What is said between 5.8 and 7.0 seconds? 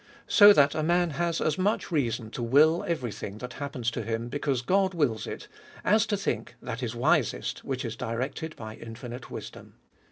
as to think that is